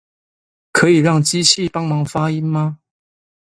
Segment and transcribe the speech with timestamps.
[0.71, 2.79] 可以讓機器幫忙發音嗎